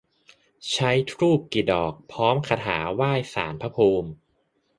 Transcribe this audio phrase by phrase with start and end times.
[0.71, 4.09] ใช้ธูปกี่ดอก พร้อมคาถาไหว้ศาลพระภูมิ